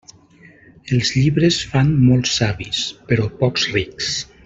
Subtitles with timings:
[0.97, 4.15] Els llibres fan molts savis, però pocs rics.